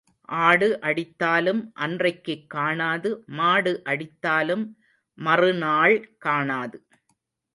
ஆடு 0.39 0.67
அடித்தாலும் 0.81 1.71
அன்றைக்குக் 1.77 2.49
காணாது 2.49 3.09
மாடு 3.31 3.73
அடித்தாலும் 3.85 4.65
மறு 5.17 5.53
நாள் 5.57 5.95
காணாது. 6.19 6.79